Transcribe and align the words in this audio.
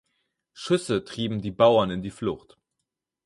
Schüsse 0.53 1.05
trieben 1.05 1.43
die 1.43 1.51
Bauern 1.51 1.91
in 1.91 2.01
die 2.01 2.09
Flucht. 2.09 2.57